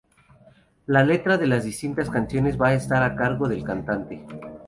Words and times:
La 0.87 1.03
letra 1.03 1.37
de 1.37 1.45
las 1.45 1.63
distintas 1.63 2.09
canciones 2.09 2.59
va 2.59 2.73
estar 2.73 3.03
a 3.03 3.15
cargo 3.15 3.47
del 3.47 3.63
cantante. 3.63 4.25